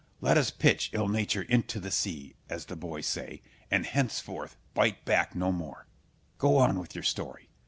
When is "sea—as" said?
1.91-2.65